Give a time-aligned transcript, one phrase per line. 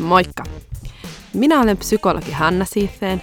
[0.00, 0.44] Moikka!
[1.34, 3.22] Minä olen psykologi Hanna Siifeen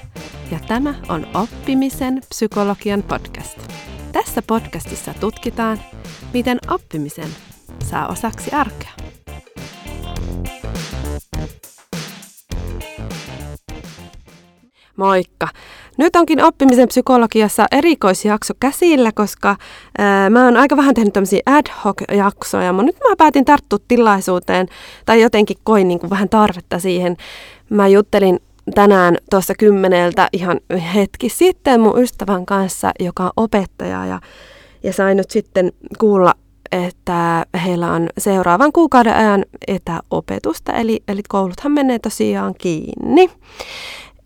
[0.51, 3.57] ja tämä on Oppimisen psykologian podcast.
[4.11, 5.79] Tässä podcastissa tutkitaan,
[6.33, 7.29] miten oppimisen
[7.85, 8.91] saa osaksi arkea.
[14.97, 15.47] Moikka!
[15.97, 19.55] Nyt onkin oppimisen psykologiassa erikoisjakso käsillä, koska
[19.97, 23.79] ää, mä oon aika vähän tehnyt tämmöisiä ad hoc jaksoja, mutta nyt mä päätin tarttua
[23.87, 24.67] tilaisuuteen
[25.05, 27.17] tai jotenkin koin niin kuin vähän tarvetta siihen.
[27.69, 28.39] Mä juttelin
[28.75, 30.59] tänään tuossa kymmeneltä ihan
[30.95, 34.19] hetki sitten mun ystävän kanssa, joka on opettaja ja,
[34.83, 36.33] ja sain nyt sitten kuulla
[36.71, 43.29] että heillä on seuraavan kuukauden ajan etäopetusta, eli, eli kouluthan menee tosiaan kiinni.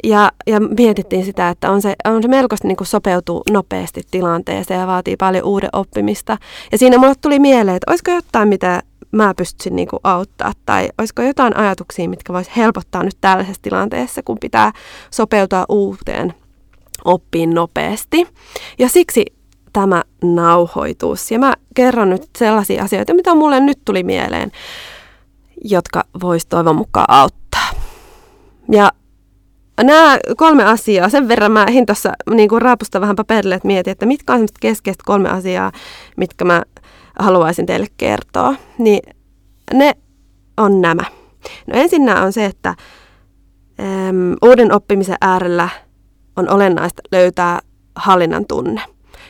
[0.04, 4.88] Ja, ja mietittiin sitä, että on se, on se melkoista niin sopeutuu nopeasti tilanteeseen ja
[4.88, 6.38] vaatii paljon uuden oppimista.
[6.72, 11.21] Ja siinä mulle tuli mieleen, että olisiko jotain, mitä mä pystyisin niin auttaa, tai olisiko
[11.21, 14.71] jotain ajatuksia, mitkä vois helpottaa nyt tällaisessa tilanteessa, kun pitää
[15.12, 16.34] sopeutua uuteen
[17.05, 18.27] oppiin nopeasti.
[18.80, 19.26] Ja siksi
[19.74, 21.32] tämä nauhoitus.
[21.32, 24.52] Ja mä kerron nyt sellaisia asioita, mitä mulle nyt tuli mieleen,
[25.63, 27.70] jotka vois toivon mukaan auttaa.
[28.71, 28.91] Ja
[29.84, 34.05] nämä kolme asiaa, sen verran mä ehdin tuossa niin raapusta vähän paperille, että mietin, että
[34.05, 35.72] mitkä on semmoista keskeistä kolme asiaa,
[36.18, 36.64] mitkä mä
[37.20, 38.55] haluaisin teille kertoa.
[38.77, 38.99] Niin
[39.74, 39.94] ne
[40.58, 41.04] on nämä.
[41.68, 45.70] No ensinnä on se, että äm, uuden oppimisen äärellä
[46.36, 47.60] on olennaista löytää
[47.96, 48.82] hallinnan tunne.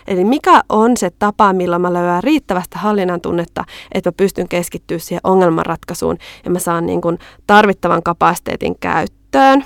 [0.08, 4.98] Eli mikä on se tapa, millä mä löydän riittävästä hallinnan tunnetta, että mä pystyn keskittyä
[4.98, 9.66] siihen ongelmanratkaisuun ja mä saan niin kuin tarvittavan kapasiteetin käyttöön.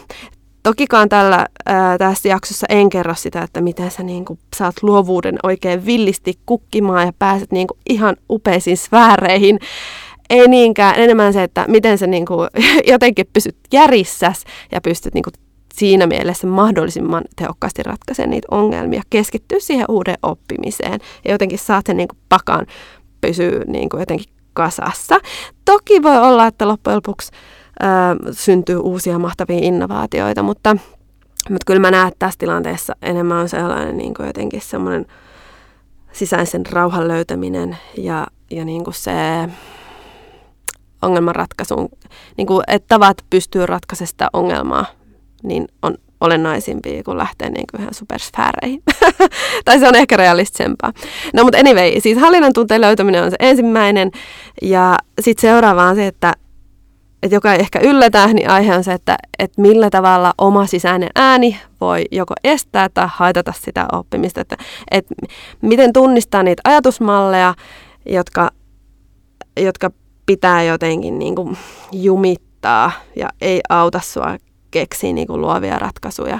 [0.65, 5.35] Tokikaan tällä, ää, tässä jaksossa en kerro sitä, että miten sä niin kuin, saat luovuuden
[5.43, 9.59] oikein villisti kukkimaan ja pääset niin kuin, ihan upeisiin sfääreihin.
[10.29, 12.49] Ei niinkään, enemmän se, että miten sä niin kuin,
[12.91, 15.33] jotenkin pysyt järissäs ja pystyt niin kuin,
[15.73, 21.97] siinä mielessä mahdollisimman tehokkaasti ratkaisemaan niitä ongelmia, keskittyä siihen uuden oppimiseen ja jotenkin saat sen
[21.97, 22.65] niin kuin, pakan
[23.21, 25.19] pysyä niin kuin, jotenkin kasassa.
[25.65, 27.31] Toki voi olla, että loppujen lopuksi
[28.31, 30.77] syntyy uusia mahtavia innovaatioita, mutta,
[31.49, 35.05] mutta kyllä mä näen, että tässä tilanteessa enemmän on sellainen niin kuin jotenkin semmoinen
[36.11, 39.11] sisäisen rauhan löytäminen ja, ja niin kuin se
[41.01, 41.89] ongelmanratkaisun,
[42.37, 44.85] niin kuin, että tavat pystyy ratkaisemaan sitä ongelmaa,
[45.43, 48.83] niin on olennaisimpia kuin lähteä niin kuin ihan supersfääreihin.
[49.65, 50.93] tai se on ehkä realistisempaa.
[51.33, 54.11] No mutta anyway, siis hallinnan tunteen löytäminen on se ensimmäinen.
[54.61, 56.33] Ja sitten seuraava on se, että
[57.23, 61.09] että joka ei ehkä yllätä, niin aihe on se, että, että millä tavalla oma sisäinen
[61.15, 64.41] ääni voi joko estää tai haitata sitä oppimista.
[64.41, 64.57] Että,
[64.91, 65.15] että
[65.61, 67.53] miten tunnistaa niitä ajatusmalleja,
[68.05, 68.49] jotka,
[69.59, 69.91] jotka
[70.25, 71.57] pitää jotenkin niin kuin
[71.91, 74.37] jumittaa ja ei auta sua
[74.71, 76.39] keksiä niin kuin luovia ratkaisuja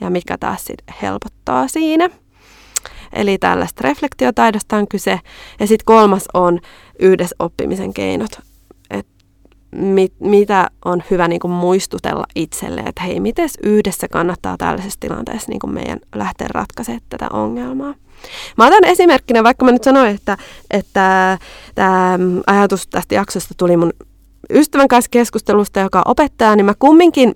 [0.00, 2.10] ja mikä taas sit helpottaa siinä.
[3.12, 5.20] Eli tällaista refleksiotaidosta on kyse.
[5.60, 6.60] Ja sitten kolmas on
[6.98, 8.47] yhdessä oppimisen keinot
[9.70, 15.50] mit, mitä on hyvä niin kuin muistutella itselle, että hei, miten yhdessä kannattaa tällaisessa tilanteessa
[15.50, 17.94] niin kuin meidän lähteä ratkaisemaan tätä ongelmaa.
[18.58, 20.36] Mä otan esimerkkinä, vaikka mä nyt sanoin, että,
[20.70, 21.38] että
[21.74, 23.92] tämä ajatus tästä jaksosta tuli mun
[24.50, 27.34] ystävän kanssa keskustelusta, joka on opettaja, niin mä kumminkin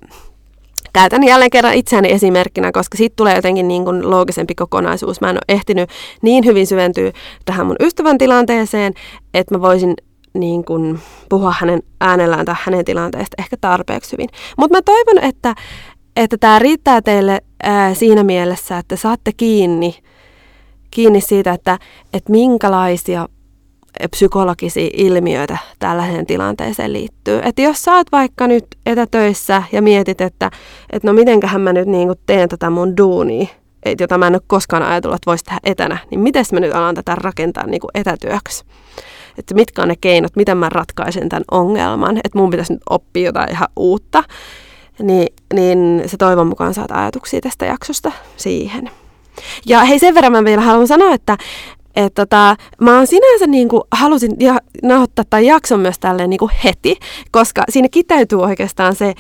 [0.93, 5.21] käytän jälleen kerran itseäni esimerkkinä, koska siitä tulee jotenkin niin kuin loogisempi kokonaisuus.
[5.21, 5.91] Mä en ole ehtinyt
[6.23, 7.13] niin hyvin syventyä
[7.45, 8.95] tähän mun ystävän tilanteeseen,
[9.35, 9.95] että mä voisin
[10.35, 14.29] niin kuin puhua hänen äänellään tai hänen tilanteesta ehkä tarpeeksi hyvin.
[14.57, 15.55] Mutta mä toivon, että,
[16.17, 19.99] että tämä riittää teille ää, siinä mielessä, että saatte kiinni,
[20.91, 21.79] kiinni siitä, että,
[22.13, 23.29] että minkälaisia
[24.11, 27.41] psykologisia ilmiöitä tällaiseen tilanteeseen liittyy.
[27.45, 30.51] Että jos sä oot vaikka nyt etätöissä ja mietit, että,
[30.93, 33.47] että no mitenköhän mä nyt niin teen tätä mun duunia,
[34.01, 36.95] jota mä en ole koskaan ajatellut, että voisi tehdä etänä, niin miten mä nyt alan
[36.95, 38.65] tätä rakentaa niin etätyöksi
[39.39, 43.25] että mitkä on ne keinot, miten mä ratkaisen tämän ongelman, että mun pitäisi nyt oppia
[43.25, 44.25] jotain ihan uutta,
[45.03, 48.91] niin, niin se toivon mukaan saat ajatuksia tästä jaksosta siihen.
[49.67, 51.37] Ja hei, sen verran mä vielä haluan sanoa, että
[51.97, 56.39] et tota, mä oon sinänsä niin kuin, halusin ja, nauhoittaa tämän jakson myös tälleen niin
[56.39, 56.97] kuin heti,
[57.31, 59.15] koska siinä kiteytyy oikeastaan se,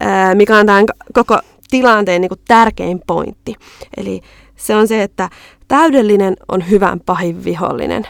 [0.00, 1.38] ää, mikä on tämän koko
[1.70, 3.54] tilanteen niin kuin tärkein pointti.
[3.96, 4.20] Eli
[4.56, 5.30] se on se, että
[5.68, 8.06] täydellinen on hyvän pahin vihollinen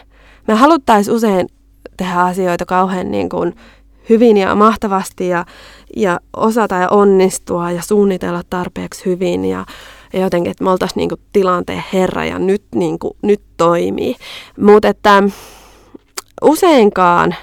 [0.47, 1.47] me haluttaisiin usein
[1.97, 3.55] tehdä asioita kauhean niin kuin
[4.09, 5.45] hyvin ja mahtavasti ja,
[5.95, 9.65] ja osata ja onnistua ja suunnitella tarpeeksi hyvin ja,
[10.13, 14.15] ja jotenkin, että me oltaisiin niin kuin tilanteen herra ja nyt, niin kuin, nyt toimii.
[14.59, 15.23] Mutta että
[16.41, 17.35] useinkaan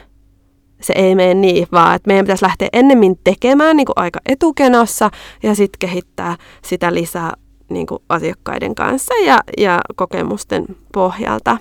[0.81, 5.11] se ei mene niin, vaan että meidän pitäisi lähteä ennemmin tekemään niin kuin aika etukenossa
[5.43, 7.33] ja sitten kehittää sitä lisää
[7.69, 11.59] niin kuin asiakkaiden kanssa ja, ja kokemusten pohjalta.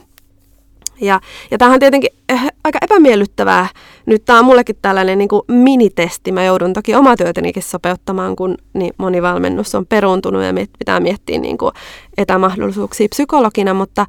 [1.03, 1.19] Ja,
[1.51, 3.67] ja tämähän on tietenkin eh, aika epämiellyttävää.
[4.05, 6.31] Nyt tämä on mullekin tällainen niin kuin minitesti.
[6.31, 11.37] Mä joudun toki omaa työtänikin sopeuttamaan, kun niin moni valmennus on peruuntunut ja pitää miettiä
[11.37, 11.71] niin kuin
[12.17, 14.05] etämahdollisuuksia psykologina, mutta,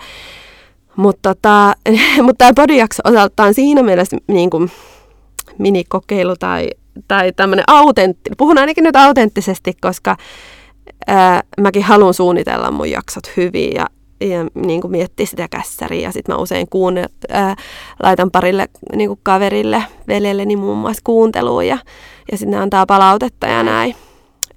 [0.97, 1.75] mutta, tota,
[2.25, 4.71] mutta tämä podijakso osaltaan siinä mielessä niin kuin
[5.59, 6.71] minikokeilu tai,
[7.09, 8.31] tai tämmöinen autentti.
[8.39, 10.17] Puhun ainakin nyt autenttisesti, koska
[11.07, 13.87] ää, mäkin haluan suunnitella mun jaksot hyvin ja
[14.21, 16.09] ja niin kuin miettiä sitä kässäriä.
[16.09, 17.57] Ja sitten mä usein kuunne, ää,
[18.03, 21.79] laitan parille niin kuin kaverille, veljelleni muun muassa kuunteluun ja,
[22.33, 23.97] ja sitten ne antaa palautetta ja näin.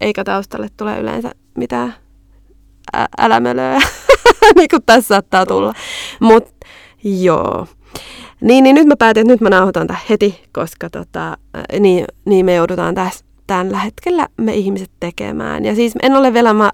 [0.01, 1.93] Eikä taustalle tule yleensä mitään
[2.97, 3.79] ä- älämölöä,
[4.55, 5.73] niin kuin tässä saattaa tulla.
[6.19, 6.67] Mutta
[7.03, 7.67] joo.
[8.41, 11.37] Niin, niin nyt mä päätin, että nyt mä nauhoitan tämän heti, koska tota,
[11.79, 15.65] niin, niin me joudutaan tässä tällä hetkellä me ihmiset tekemään.
[15.65, 16.71] Ja siis en ole vielä ma-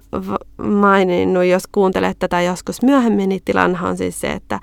[0.56, 4.60] maininnut, jos kuuntelet tätä joskus myöhemmin, niin tilannehan on siis se, että,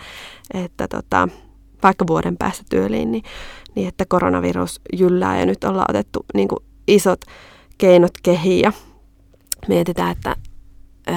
[0.53, 1.27] että tota,
[1.83, 3.23] vaikka vuoden päästä työliin, niin,
[3.75, 7.21] niin että koronavirus jyllää ja nyt ollaan otettu niin kuin isot
[7.77, 8.71] keinot kehiin ja
[9.67, 10.35] mietitään, että,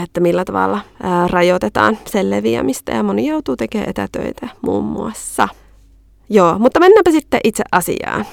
[0.03, 5.49] että millä tavalla ää, rajoitetaan sen leviämistä ja moni joutuu tekemään etätöitä muun muassa.
[6.31, 8.25] Joo, mutta mennäänpä sitten itse asiaan.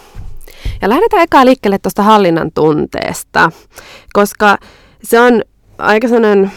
[0.81, 3.51] Ja lähdetään eka liikkeelle tuosta hallinnan tunteesta,
[4.13, 4.57] koska
[5.03, 5.41] se on
[5.77, 6.51] aika sellainen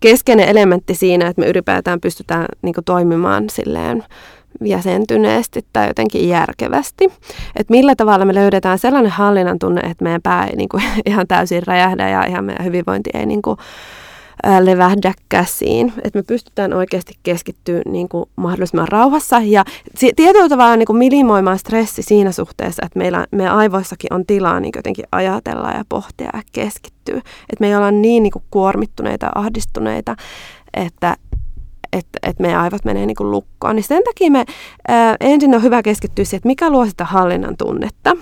[0.00, 4.04] keskeinen elementti siinä, että me ylipäätään pystytään niin toimimaan silleen
[4.64, 7.04] jäsentyneesti tai jotenkin järkevästi.
[7.56, 11.26] Että millä tavalla me löydetään sellainen hallinnan tunne, että meidän pää ei niin kuin, ihan
[11.26, 13.56] täysin räjähdä ja ihan meidän hyvinvointi ei niin kuin,
[14.60, 15.92] levähdä käsiin.
[16.04, 19.64] Että me pystytään oikeasti keskittyä niin kuin mahdollisimman rauhassa ja
[20.16, 24.72] tietyllä tavalla niin kuin minimoimaan stressi siinä suhteessa, että meillä, meidän aivoissakin on tilaa niin
[24.76, 27.18] jotenkin ajatella ja pohtia ja keskittyä.
[27.18, 30.16] Että me ei olla niin, niin kuin kuormittuneita ja ahdistuneita,
[30.74, 31.16] että,
[31.92, 33.76] että, että meidän aivot menee niin kuin lukkoon.
[33.76, 34.44] Niin sen takia me
[34.88, 38.16] ää, ensin on hyvä keskittyä siihen, että mikä luo sitä hallinnan tunnetta,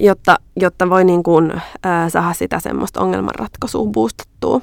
[0.00, 1.52] jotta, jotta voi niin kuin,
[1.82, 4.60] ää, saada sitä semmoista ongelmanratkaisua boostattua.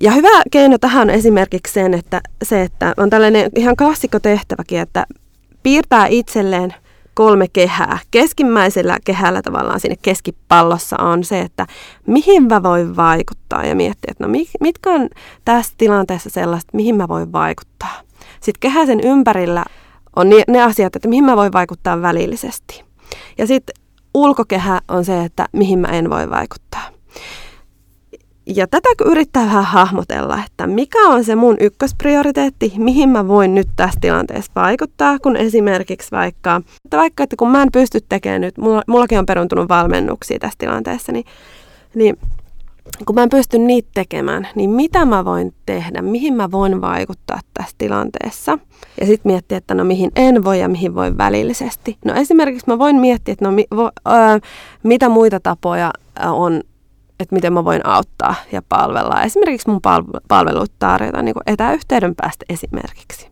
[0.00, 4.78] Ja hyvä keino tähän on esimerkiksi sen, että, se, että on tällainen ihan klassikko tehtäväkin,
[4.78, 5.06] että
[5.62, 6.74] piirtää itselleen
[7.14, 7.98] kolme kehää.
[8.10, 11.66] Keskimmäisellä kehällä tavallaan sinne keskipallossa on se, että
[12.06, 15.08] mihin mä voin vaikuttaa ja miettiä, että no mitkä on
[15.44, 18.00] tässä tilanteessa sellaista, mihin mä voin vaikuttaa.
[18.40, 19.64] Sitten kehäsen ympärillä
[20.16, 22.84] on ne asiat, että mihin mä voin vaikuttaa välillisesti.
[23.38, 23.74] Ja sitten
[24.14, 26.82] ulkokehä on se, että mihin mä en voi vaikuttaa.
[28.46, 33.68] Ja tätä yrittää vähän hahmotella, että mikä on se mun ykkösprioriteetti, mihin mä voin nyt
[33.76, 38.58] tässä tilanteessa vaikuttaa, kun esimerkiksi vaikka, että vaikka että kun mä en pysty tekemään nyt,
[38.58, 41.24] mulla, mullakin on peruntunut valmennuksia tässä tilanteessa, niin,
[41.94, 42.18] niin
[43.06, 47.40] kun mä en pysty niitä tekemään, niin mitä mä voin tehdä, mihin mä voin vaikuttaa
[47.54, 48.58] tässä tilanteessa.
[49.00, 51.96] Ja sitten miettiä, että no mihin en voi ja mihin voin välillisesti.
[52.04, 54.40] No esimerkiksi mä voin miettiä, että no mi, vo, ö,
[54.82, 55.90] mitä muita tapoja
[56.30, 56.60] on
[57.22, 59.22] että miten mä voin auttaa ja palvella.
[59.22, 59.80] Esimerkiksi mun
[60.28, 63.28] palveluita tarjota niin kuin etäyhteyden päästä esimerkiksi.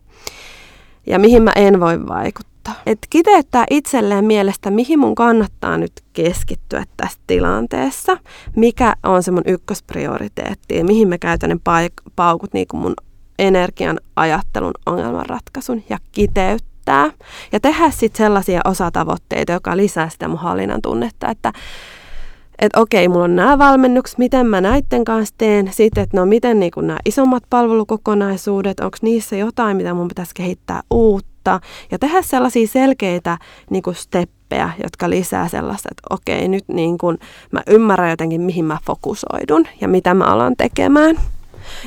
[1.07, 2.51] Ja mihin mä en voi vaikuttaa.
[2.85, 8.17] Että kiteyttää itselleen mielestä, mihin mun kannattaa nyt keskittyä tässä tilanteessa,
[8.55, 12.93] mikä on se mun ykkösprioriteetti ja mihin mä käytän ne paik- paukut niin kuin mun
[13.39, 17.11] energian, ajattelun, ongelmanratkaisun ja kiteyttää.
[17.51, 21.53] Ja tehdä sitten sellaisia osatavoitteita, joka lisää sitä mun hallinnan tunnetta, että
[22.61, 25.69] että okei, mulla on nämä valmennukset, miten mä näiden kanssa teen.
[25.73, 30.81] Sitten, että no miten niin nämä isommat palvelukokonaisuudet, onko niissä jotain, mitä mun pitäisi kehittää
[30.91, 31.59] uutta.
[31.91, 33.37] Ja tehdä sellaisia selkeitä
[33.69, 37.17] niin kuin steppejä, jotka lisää sellaista, että okei, nyt niin kuin
[37.51, 41.15] mä ymmärrän jotenkin, mihin mä fokusoidun ja mitä mä alan tekemään.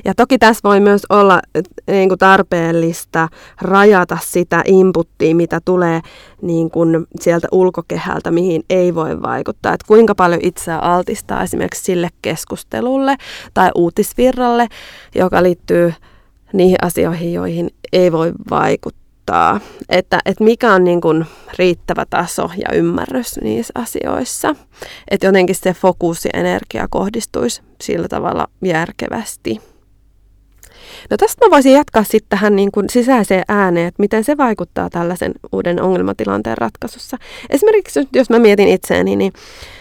[0.04, 1.40] Ja toki tässä voi myös olla
[1.86, 3.28] niin kuin tarpeellista
[3.60, 6.00] rajata sitä inputtia, mitä tulee
[6.42, 9.74] niin kuin sieltä ulkokehältä, mihin ei voi vaikuttaa.
[9.74, 13.16] Että kuinka paljon itseä altistaa esimerkiksi sille keskustelulle
[13.54, 14.68] tai uutisvirralle,
[15.14, 15.94] joka liittyy
[16.52, 19.60] niihin asioihin, joihin ei voi vaikuttaa.
[19.88, 21.26] Että, että mikä on niin kuin
[21.58, 24.54] riittävä taso ja ymmärrys niissä asioissa.
[25.10, 29.60] Että jotenkin se fokus ja energia kohdistuisi sillä tavalla järkevästi.
[31.10, 34.90] No tästä mä voisin jatkaa sitten tähän niin kuin sisäiseen ääneen, että miten se vaikuttaa
[34.90, 37.16] tällaisen uuden ongelmatilanteen ratkaisussa.
[37.50, 39.32] Esimerkiksi jos mä mietin itseäni, niin,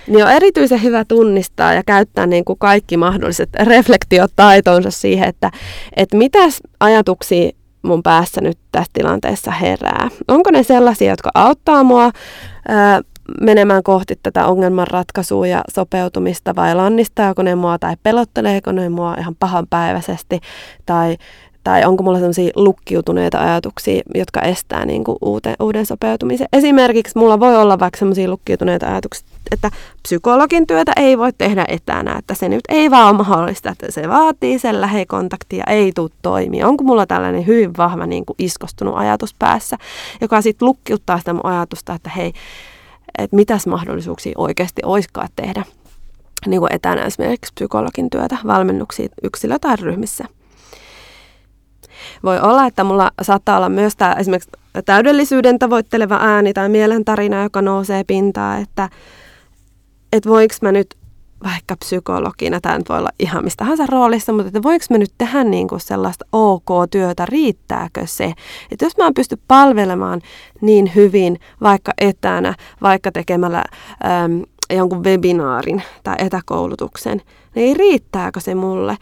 [0.07, 5.51] niin on erityisen hyvä tunnistaa ja käyttää niin kuin kaikki mahdolliset reflektiotaitonsa siihen, että,
[5.95, 6.39] että mitä
[6.79, 10.09] ajatuksia mun päässä nyt tässä tilanteessa herää.
[10.27, 12.11] Onko ne sellaisia, jotka auttaa mua
[12.67, 13.01] ää,
[13.41, 19.35] menemään kohti tätä ongelmanratkaisua ja sopeutumista vai lannistaako ne mua tai pelotteleeko ne mua ihan
[19.39, 20.39] pahanpäiväisesti
[20.85, 21.17] tai,
[21.63, 26.47] tai onko mulla sellaisia lukkiutuneita ajatuksia, jotka estää niin kuin uuden, uuden sopeutumisen.
[26.53, 29.71] Esimerkiksi mulla voi olla vaikka sellaisia lukkiutuneita ajatuksia, että
[30.03, 34.09] psykologin työtä ei voi tehdä etänä, että se nyt ei vaan ole mahdollista, että se
[34.09, 36.67] vaatii sen lähekontaktia, ei tule toimia.
[36.67, 39.77] Onko mulla tällainen hyvin vahva niin kuin iskostunut ajatus päässä,
[40.21, 42.33] joka sitten lukkiuttaa sitä mun ajatusta, että hei,
[43.17, 45.63] että mitäs mahdollisuuksia oikeasti oiskaan tehdä
[46.45, 50.25] niin kuin etänä esimerkiksi psykologin työtä, valmennuksia yksilö- tai ryhmissä.
[52.23, 54.51] Voi olla, että mulla saattaa olla myös tämä esimerkiksi
[54.85, 58.89] täydellisyyden tavoitteleva ääni tai mielentarina, joka nousee pintaan, että,
[60.13, 60.95] että voiko mä nyt
[61.43, 65.13] vaikka psykologina, tämä nyt voi olla ihan mistä tahansa roolissa, mutta että voiko mä nyt
[65.17, 68.33] tehdä niin kuin sellaista ok-työtä, riittääkö se?
[68.71, 70.21] Että jos mä pysty palvelemaan
[70.61, 73.63] niin hyvin vaikka etänä, vaikka tekemällä
[74.25, 74.41] äm,
[74.75, 77.21] jonkun webinaarin tai etäkoulutuksen,
[77.55, 78.97] niin riittääkö se mulle?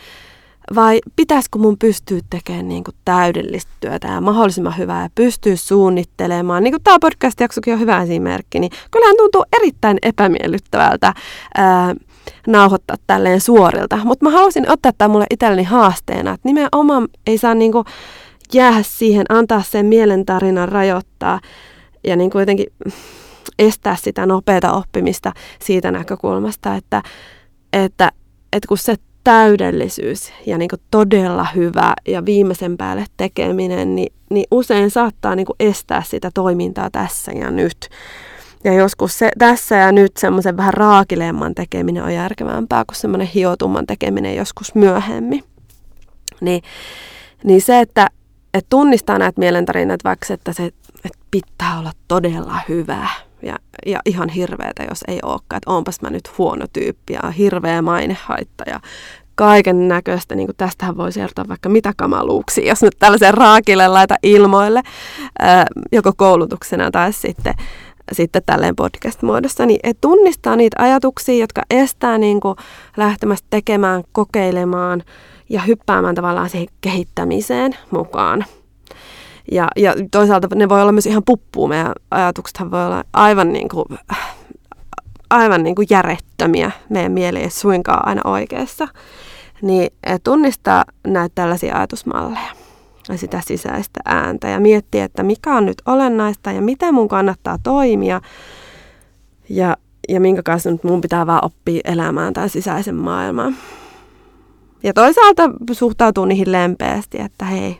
[0.75, 6.63] Vai pitäisikö mun pystyä tekemään niin kuin täydellistä työtä ja mahdollisimman hyvää ja pystyä suunnittelemaan?
[6.63, 11.13] Niin kuin tämä podcast-jaksokin on hyvä esimerkki, niin kyllähän tuntuu erittäin epämiellyttävältä
[11.57, 11.95] ää,
[12.47, 13.99] nauhoittaa tälleen suorilta.
[14.03, 17.85] Mutta mä halusin ottaa tämän mulle itselleni haasteena, että nimenomaan ei saa niin kuin
[18.53, 21.39] jäädä siihen, antaa sen mielentarinan rajoittaa
[22.03, 22.67] ja niin kuin jotenkin
[23.59, 27.01] estää sitä nopeata oppimista siitä näkökulmasta, että,
[27.73, 28.11] että,
[28.53, 34.91] että kun se täydellisyys ja niin todella hyvä ja viimeisen päälle tekeminen, niin, niin usein
[34.91, 37.89] saattaa niin estää sitä toimintaa tässä ja nyt.
[38.63, 43.87] Ja joskus se tässä ja nyt semmoisen vähän raakileemman tekeminen on järkevämpää kuin semmoinen hiotumman
[43.87, 45.43] tekeminen joskus myöhemmin.
[46.41, 46.63] Niin,
[47.43, 48.07] niin se, että,
[48.53, 50.71] että tunnistaa näitä mielentarinoita, vaikka että se
[51.05, 53.09] että pitää olla todella hyvää
[53.41, 57.81] ja, ja ihan hirveätä, jos ei olekaan, että onpas mä nyt huono tyyppi ja hirveä
[57.81, 58.79] mainehaitta ja
[59.35, 64.81] kaiken näköistä, niin tästähän voi kertoa vaikka mitä kamaluuksia, jos nyt tällaisen raakille laita ilmoille,
[65.39, 67.53] ää, joko koulutuksena tai sitten,
[68.11, 72.55] sitten tälleen podcast-muodossa, niin et tunnistaa niitä ajatuksia, jotka estää niin kuin
[72.97, 75.03] lähtemästä tekemään, kokeilemaan
[75.49, 78.45] ja hyppäämään tavallaan siihen kehittämiseen mukaan.
[79.51, 81.67] Ja, ja toisaalta ne voi olla myös ihan puppuu.
[81.67, 83.85] Meidän ajatuksethan voi olla aivan niin kuin,
[85.29, 86.71] aivan niin kuin järjettömiä.
[86.89, 88.87] Meidän mieli ei suinkaan aina oikeassa.
[89.61, 89.89] Niin
[90.23, 92.60] tunnistaa näitä tällaisia ajatusmalleja ja
[93.15, 98.21] sitä sisäistä ääntä ja miettiä, että mikä on nyt olennaista ja mitä mun kannattaa toimia
[99.49, 99.77] ja,
[100.09, 103.55] ja minkä kanssa nyt mun pitää vaan oppia elämään tämän sisäisen maailman.
[104.83, 107.79] Ja toisaalta suhtautuu niihin lempeästi, että hei,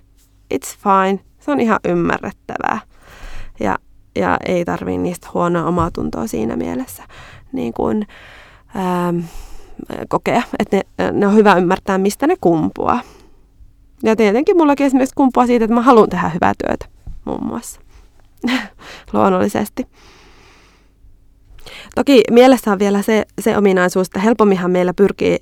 [0.54, 2.80] it's fine, se on ihan ymmärrettävää.
[3.60, 3.78] Ja,
[4.16, 7.04] ja ei tarvii niistä huonoa omaa tuntoa siinä mielessä
[7.54, 8.08] niin kuin,
[8.76, 9.20] ähm,
[10.10, 10.42] kokea.
[10.60, 13.00] Että ne, ne on hyvä ymmärtää, mistä ne kumpuaa.
[14.04, 16.86] Ja tietenkin mullakin esimerkiksi kumpuaa siitä, että mä haluan tehdä hyvää työtä
[17.26, 17.82] muun muassa.
[19.14, 19.88] Luonnollisesti.
[21.96, 25.38] Toki mielessä on vielä se, se ominaisuus, että helpomminhan meillä pyrkii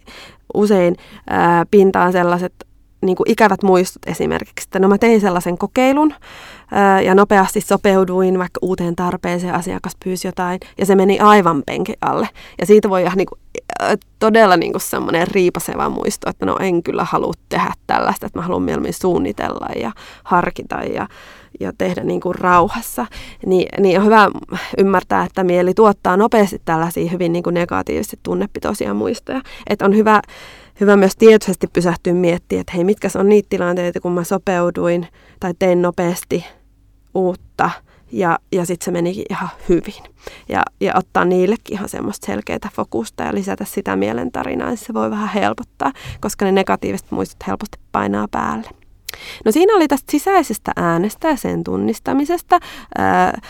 [0.54, 0.96] usein
[1.30, 2.54] ää, pintaan sellaiset
[3.01, 6.13] niin kuin ikävät muistot esimerkiksi, että no mä tein sellaisen kokeilun
[6.72, 11.94] ää, ja nopeasti sopeuduin vaikka uuteen tarpeeseen, asiakas pyysi jotain ja se meni aivan penki
[12.01, 12.30] alle.
[12.60, 13.39] Ja siitä voi ihan niin kuin,
[14.20, 18.44] todella niin kuin semmoinen riipaseva muisto, että no en kyllä halua tehdä tällaista, että mä
[18.44, 19.92] haluan mieluummin suunnitella ja
[20.24, 21.08] harkita ja,
[21.60, 23.06] ja tehdä niin kuin rauhassa.
[23.46, 24.32] Ni, niin on hyvä
[24.78, 29.42] ymmärtää, että mieli tuottaa nopeasti tällaisia hyvin niin kuin negatiivisesti tunnepitoisia muistoja.
[29.70, 30.22] Että on hyvä
[30.82, 35.08] hyvä myös tietoisesti pysähtyä miettimään, että hei, mitkä on niitä tilanteita, kun mä sopeuduin
[35.40, 36.46] tai tein nopeasti
[37.14, 37.70] uutta
[38.12, 40.04] ja, ja sitten se menikin ihan hyvin.
[40.50, 45.12] Ja, ja ottaa niillekin ihan semmoista selkeää fokusta ja lisätä sitä mielentarinaa, niin se voi
[45.12, 48.70] vähän helpottaa, koska ne negatiiviset muistot helposti painaa päälle.
[49.46, 52.60] No siinä oli tästä sisäisestä äänestä ja sen tunnistamisesta.
[52.98, 53.42] Ää,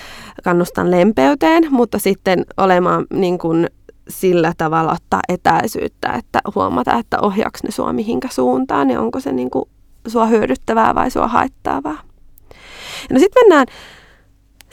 [0.43, 3.67] kannustan lempeyteen, mutta sitten olemaan niin kuin
[4.09, 9.31] sillä tavalla ottaa etäisyyttä, että huomata, että ohjaako ne sua mihinkä suuntaan ja onko se
[9.31, 9.65] niin kuin
[10.07, 11.97] sua hyödyttävää vai sua haittaavaa.
[13.09, 13.67] No sitten mennään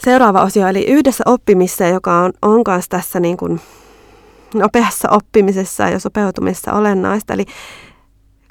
[0.03, 3.61] seuraava osio, eli yhdessä oppimiseen, joka on, on kanssa tässä niin kuin
[4.53, 7.33] nopeassa oppimisessa ja sopeutumisessa olennaista.
[7.33, 7.45] Eli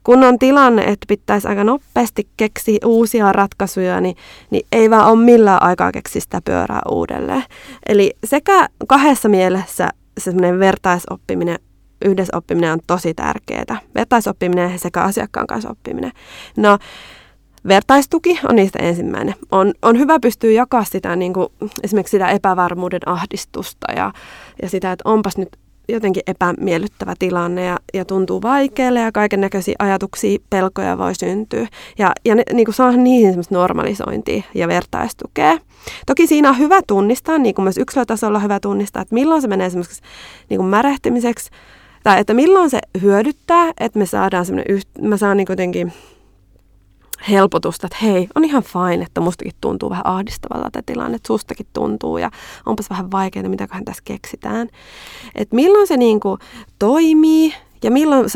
[0.05, 4.17] kun on tilanne, että pitäisi aika nopeasti keksiä uusia ratkaisuja, niin,
[4.50, 7.45] niin ei vaan ole millään aikaa keksiä sitä pyörää uudelleen.
[7.88, 9.88] Eli sekä kahdessa mielessä
[10.19, 11.59] semmoinen vertaisoppiminen,
[12.05, 13.81] yhdessä oppiminen on tosi tärkeää.
[13.95, 16.12] Vertaisoppiminen sekä asiakkaan kanssa oppiminen.
[16.57, 16.79] No,
[17.68, 19.35] vertaistuki on niistä ensimmäinen.
[19.50, 21.49] On, on hyvä pystyä jakaa sitä, niin kuin,
[21.82, 24.12] esimerkiksi sitä epävarmuuden ahdistusta ja,
[24.62, 25.49] ja sitä, että onpas nyt
[25.88, 31.66] jotenkin epämiellyttävä tilanne ja, ja tuntuu vaikealle ja kaiken näköisiä ajatuksia, pelkoja voi syntyä.
[31.99, 35.58] Ja, ja ne, niin kuin saa niihin semmoista normalisointia ja vertaistukea.
[36.06, 39.70] Toki siinä on hyvä tunnistaa, niin kuin myös yksilötasolla hyvä tunnistaa, että milloin se menee
[39.70, 40.02] semmoiseksi
[40.49, 41.50] niin kuin märähtimiseksi,
[42.02, 45.92] tai että milloin se hyödyttää, että me saadaan semmoinen, mä saan niin jotenkin
[47.30, 51.66] helpotusta, että hei, on ihan fine, että mustakin tuntuu vähän ahdistavalta tämä tilanne, että sustakin
[51.73, 52.30] tuntuu ja
[52.66, 54.68] onpas vähän vaikeaa, mitäköhän tässä keksitään.
[55.35, 56.40] Että milloin se niin kuin
[56.78, 58.30] toimii ja milloin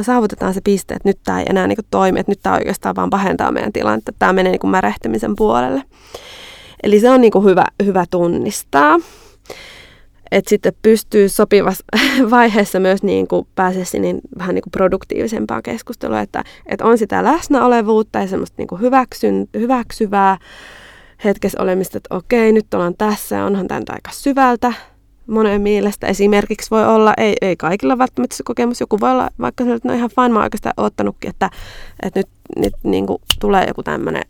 [0.00, 2.96] saavutetaan se piste, että nyt tämä ei enää niin kuin toimi, että nyt tämä oikeastaan
[2.96, 5.82] vaan pahentaa meidän tilannetta, että tämä menee niin kuin märehtimisen puolelle.
[6.82, 8.98] Eli se on niin kuin hyvä, hyvä tunnistaa
[10.36, 11.84] että sitten pystyy sopivassa
[12.30, 17.24] vaiheessa myös niin kuin pääsisi niin vähän niin kuin produktiivisempaa keskustelua, että, että on sitä
[17.24, 20.38] läsnäolevuutta ja semmoista niin kuin hyväksyn, hyväksyvää
[21.24, 24.72] hetkessä olemista, että okei, nyt ollaan tässä onhan tämä aika syvältä
[25.26, 26.06] monen mielestä.
[26.06, 29.88] Esimerkiksi voi olla, ei, ei kaikilla välttämättä se kokemus, joku voi olla vaikka se, että
[29.88, 31.50] no ihan fine, mä oikeastaan ottanutkin, että,
[32.02, 34.22] että nyt, nyt niin kuin tulee joku tämmöinen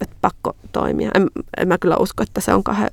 [0.00, 1.10] että pakko toimia.
[1.14, 2.90] En, en mä kyllä usko, että se on kahden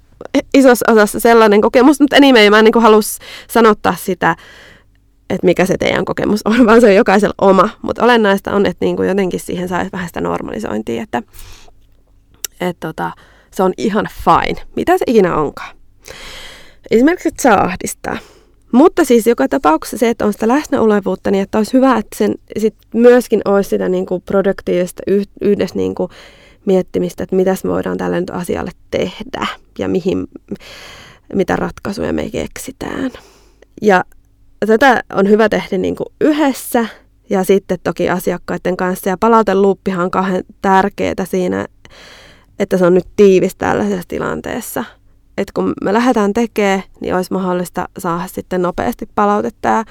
[0.53, 4.35] isossa osassa sellainen kokemus, mutta anyway, mä en niin halus sanottaa sitä,
[5.29, 7.69] että mikä se teidän kokemus on, vaan se on jokaisella oma.
[7.81, 11.23] Mutta olennaista on, että niin kuin jotenkin siihen saisi vähän sitä normalisointia, että,
[12.61, 13.11] että tota,
[13.51, 15.75] se on ihan fine, mitä se ikinä onkaan.
[16.91, 18.17] Esimerkiksi, että saa ahdistaa.
[18.71, 22.35] Mutta siis joka tapauksessa se, että on sitä läsnäolevuutta, niin että olisi hyvä, että sen
[22.57, 25.03] sit myöskin olisi sitä niin kuin produktiivista
[25.41, 26.09] yhdessä niin kuin
[26.65, 29.47] miettimistä, että mitä me voidaan tälle nyt asialle tehdä
[29.79, 30.27] ja mihin,
[31.33, 33.11] mitä ratkaisuja me keksitään.
[33.81, 34.03] Ja
[34.67, 36.85] tätä on hyvä tehdä niin kuin yhdessä
[37.29, 39.09] ja sitten toki asiakkaiden kanssa.
[39.09, 41.67] Ja palauteluuppihan on kauhean tärkeää siinä,
[42.59, 44.83] että se on nyt tiivis tällaisessa tilanteessa.
[45.37, 49.83] Että kun me lähdetään tekemään, niin olisi mahdollista saada sitten nopeasti palautetta.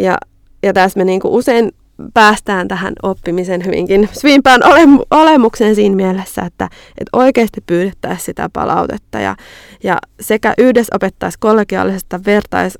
[0.00, 0.18] Ja,
[0.62, 1.72] ja tässä me niin kuin usein
[2.14, 4.60] päästään tähän oppimisen hyvinkin svimpään
[5.10, 6.64] olemukseen siinä mielessä, että,
[6.98, 9.36] että oikeasti pyydettäisiin sitä palautetta ja,
[9.82, 12.78] ja sekä yhdessä opettaisiin kollegiaalisesta vertais,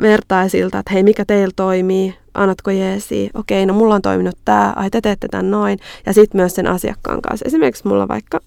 [0.00, 4.90] vertaisilta, että hei, mikä teillä toimii, annatko jeesi, okei, no mulla on toiminut tämä, ai
[4.90, 7.46] te teette tämän noin, ja sitten myös sen asiakkaan kanssa.
[7.46, 8.40] Esimerkiksi mulla vaikka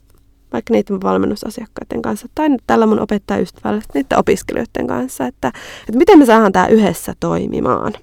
[0.54, 5.48] vaikka niiden valmennusasiakkaiden kanssa tai tällä mun opettajaystävällä, niiden opiskelijoiden kanssa, että,
[5.88, 7.94] että miten me saadaan tämä yhdessä toimimaan.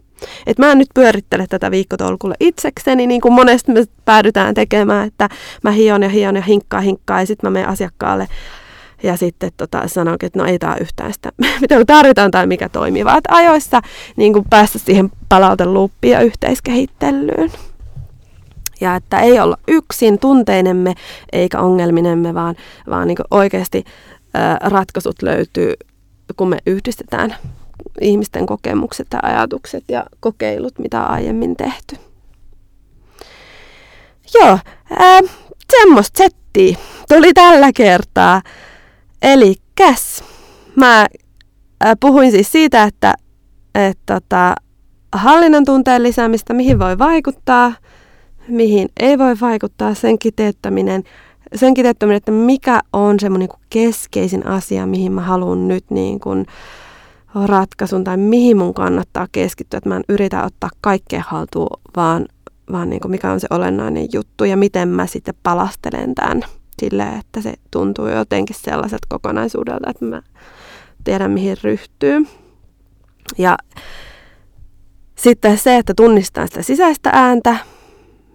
[0.46, 5.28] Et mä en nyt pyörittele tätä viikkotolkulla itsekseni, niin kuin monesti me päädytään tekemään, että
[5.62, 8.28] mä hion ja hion ja hinkkaa hinkkaa ja sitten mä menen asiakkaalle
[9.02, 12.68] ja sitten tota, sanonkin, että no ei tämä yhtään sitä, mitä me tarvitaan tai mikä
[12.68, 13.80] toimii, vaan että ajoissa
[14.16, 17.52] niin kuin päästä siihen palauteluuppiin ja yhteiskehittelyyn.
[18.80, 20.94] Ja että ei olla yksin tunteinemme
[21.32, 22.54] eikä ongelminemme, vaan,
[22.90, 23.84] vaan niin oikeasti
[24.34, 25.74] ää, ratkaisut löytyy,
[26.36, 27.34] kun me yhdistetään
[28.00, 31.96] ihmisten kokemukset ja ajatukset ja kokeilut, mitä on aiemmin tehty.
[34.34, 34.58] Joo,
[34.98, 35.20] ää,
[35.72, 36.76] semmoista settiä
[37.08, 38.42] tuli tällä kertaa.
[39.22, 40.24] Eli käs.
[40.76, 41.06] Mä
[41.80, 43.14] ää, puhuin siis siitä, että
[43.74, 44.54] et, tota,
[45.12, 47.72] hallinnan tunteen lisäämistä, mihin voi vaikuttaa,
[48.48, 51.02] mihin ei voi vaikuttaa, sen kiteyttäminen,
[51.54, 56.46] sen kiteyttäminen että mikä on semmoinen niin keskeisin asia, mihin mä haluan nyt niin kuin,
[57.34, 62.26] ratkaisun tai mihin mun kannattaa keskittyä, että mä en yritä ottaa kaikkea haltuun, vaan,
[62.72, 66.44] vaan niin kuin mikä on se olennainen juttu ja miten mä sitten palastelen tämän
[66.80, 70.22] silleen, että se tuntuu jotenkin sellaiset kokonaisuudelta, että mä
[71.04, 72.26] tiedän mihin ryhtyy.
[73.38, 73.58] Ja
[75.14, 77.56] sitten se, että tunnistaa sitä sisäistä ääntä,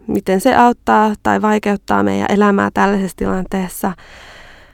[0.08, 3.93] miten se auttaa tai vaikeuttaa meidän elämää tällaisessa tilanteessa–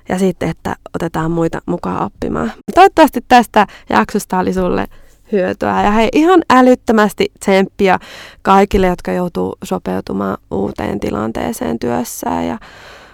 [0.10, 2.52] ja sitten, että otetaan muita mukaan oppimaan.
[2.76, 4.88] Toivottavasti tästä jaksosta oli sulle
[5.32, 5.84] hyötyä.
[5.84, 8.00] Ja hei ihan älyttömästi tsemppiä
[8.42, 12.60] kaikille, jotka joutuu sopeutumaan uuteen tilanteeseen työssään ja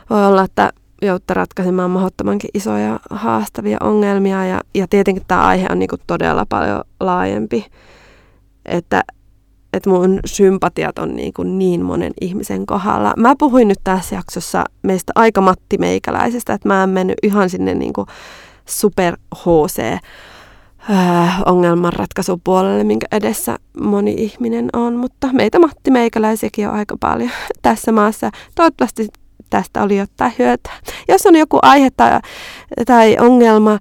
[0.10, 4.46] voi olla, että joutuu ratkaisemaan mahdottomankin isoja haastavia ongelmia.
[4.46, 7.66] Ja, ja tietenkin tämä aihe on niin todella paljon laajempi,
[8.66, 9.04] että
[9.76, 13.14] että mun sympatiat on niin, kuin niin monen ihmisen kohdalla.
[13.18, 17.74] Mä puhuin nyt tässä jaksossa meistä aika Matti Meikäläisestä, että mä en mennyt ihan sinne
[17.74, 18.08] niin kuin
[18.66, 19.80] super HC
[20.90, 27.92] äh, ongelmanratkaisupuolelle, minkä edessä moni ihminen on, mutta meitä Matti Meikäläisiäkin on aika paljon tässä
[27.92, 28.32] maassa.
[28.56, 29.08] Toivottavasti
[29.50, 30.74] tästä oli jotain hyötyä.
[31.08, 32.20] Jos on joku aihe tai,
[32.86, 33.80] tai ongelma,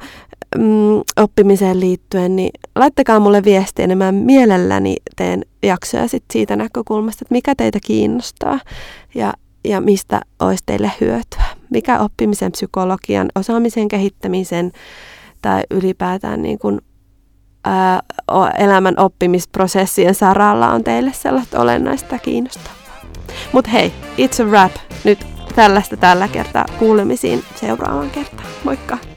[0.58, 7.24] mm, oppimiseen liittyen, niin laittakaa mulle viestiä, niin mä mielelläni teen jaksoja sit siitä näkökulmasta,
[7.24, 8.60] että mikä teitä kiinnostaa.
[9.14, 9.32] Ja,
[9.64, 11.44] ja mistä olisi teille hyötyä.
[11.70, 14.72] Mikä oppimisen psykologian, osaamisen kehittämisen
[15.42, 16.80] tai ylipäätään niin kuin,
[17.64, 18.02] ää,
[18.58, 22.84] elämän oppimisprosessien saralla on teille sellaista olennaista kiinnostavaa.
[23.52, 24.72] Mutta hei, it's a wrap.
[25.04, 28.48] Nyt tällaista tällä kertaa kuulemisiin seuraavaan kertaan.
[28.64, 29.13] Moikka!